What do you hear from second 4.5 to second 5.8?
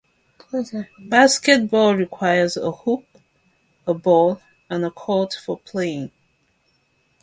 and a court for